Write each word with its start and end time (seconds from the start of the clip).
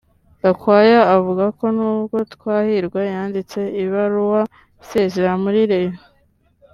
Gakwaya 0.41 0.99
avuga 1.15 1.45
ko 1.57 1.65
nubwo 1.77 2.17
Twahirwa 2.33 3.01
yanditse 3.13 3.59
ibaruwa 3.83 4.41
isezera 4.83 5.31
muri 5.43 5.61
Rayon 5.69 5.97